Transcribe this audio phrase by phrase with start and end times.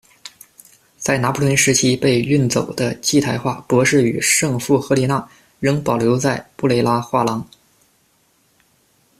[0.97, 5.29] 在拿破仑时期被运走的祭台画“博士与圣妇赫利纳”
[5.61, 7.47] 仍保留在布雷拉画廊。